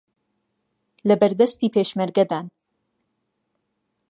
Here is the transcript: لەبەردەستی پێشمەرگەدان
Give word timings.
لەبەردەستی 1.09 1.71
پێشمەرگەدان 1.75 2.45